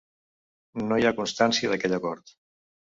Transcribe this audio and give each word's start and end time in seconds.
No 0.87 0.99
hi 1.03 1.07
ha 1.09 1.13
constància 1.21 1.73
d'aquell 1.75 1.99
acord. 2.03 2.39